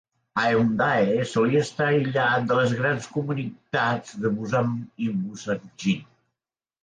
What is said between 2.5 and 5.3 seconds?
de les grans comunitats de Busan i